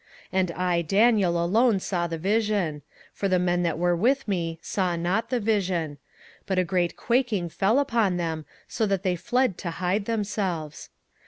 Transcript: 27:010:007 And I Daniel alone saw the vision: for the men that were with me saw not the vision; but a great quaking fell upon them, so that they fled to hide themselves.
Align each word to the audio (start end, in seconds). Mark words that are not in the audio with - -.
27:010:007 0.33 0.39
And 0.39 0.51
I 0.53 0.81
Daniel 0.81 1.43
alone 1.45 1.79
saw 1.79 2.07
the 2.07 2.17
vision: 2.17 2.81
for 3.13 3.27
the 3.27 3.37
men 3.37 3.61
that 3.61 3.77
were 3.77 3.95
with 3.95 4.27
me 4.27 4.57
saw 4.63 4.95
not 4.95 5.29
the 5.29 5.39
vision; 5.39 5.99
but 6.47 6.57
a 6.57 6.63
great 6.63 6.97
quaking 6.97 7.49
fell 7.49 7.77
upon 7.77 8.17
them, 8.17 8.45
so 8.67 8.87
that 8.87 9.03
they 9.03 9.15
fled 9.15 9.59
to 9.59 9.69
hide 9.69 10.05
themselves. 10.05 10.89